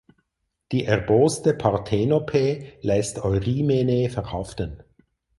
Die 0.71 0.85
erboste 0.85 1.53
Partenope 1.53 2.71
lässt 2.81 3.19
Eurimene 3.19 4.09
verhaften. 4.09 4.81